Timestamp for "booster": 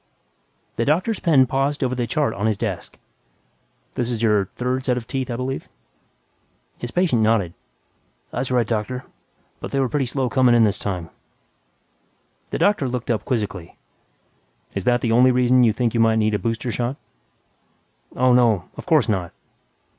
16.39-16.71